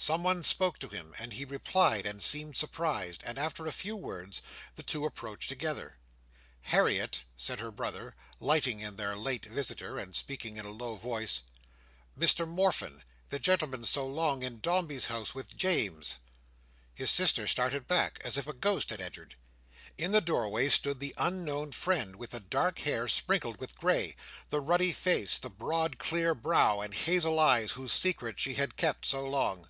Someone 0.00 0.44
spoke 0.44 0.78
to 0.78 0.88
him, 0.88 1.12
and 1.18 1.32
he 1.32 1.44
replied 1.44 2.06
and 2.06 2.22
seemed 2.22 2.56
surprised; 2.56 3.20
and 3.26 3.36
after 3.36 3.66
a 3.66 3.72
few 3.72 3.96
words, 3.96 4.40
the 4.76 4.82
two 4.84 5.04
approached 5.04 5.48
together. 5.48 5.96
"Harriet," 6.62 7.24
said 7.34 7.58
her 7.58 7.72
brother, 7.72 8.14
lighting 8.38 8.78
in 8.78 8.94
their 8.94 9.16
late 9.16 9.44
visitor, 9.46 9.98
and 9.98 10.14
speaking 10.14 10.56
in 10.56 10.64
a 10.64 10.70
low 10.70 10.94
voice, 10.94 11.42
"Mr 12.16 12.46
Morfin—the 12.46 13.40
gentleman 13.40 13.82
so 13.82 14.06
long 14.06 14.44
in 14.44 14.60
Dombey's 14.60 15.06
House 15.06 15.34
with 15.34 15.56
James." 15.56 16.18
His 16.94 17.10
sister 17.10 17.48
started 17.48 17.88
back, 17.88 18.20
as 18.22 18.36
if 18.36 18.46
a 18.46 18.52
ghost 18.52 18.90
had 18.90 19.00
entered. 19.00 19.34
In 19.96 20.12
the 20.12 20.20
doorway 20.20 20.68
stood 20.68 21.00
the 21.00 21.12
unknown 21.18 21.72
friend, 21.72 22.14
with 22.14 22.30
the 22.30 22.38
dark 22.38 22.78
hair 22.78 23.08
sprinkled 23.08 23.56
with 23.58 23.74
grey, 23.76 24.14
the 24.50 24.60
ruddy 24.60 24.92
face, 24.92 25.36
the 25.38 25.50
broad 25.50 25.98
clear 25.98 26.36
brow, 26.36 26.80
and 26.82 26.94
hazel 26.94 27.40
eyes, 27.40 27.72
whose 27.72 27.92
secret 27.92 28.38
she 28.38 28.54
had 28.54 28.76
kept 28.76 29.04
so 29.04 29.26
long! 29.26 29.68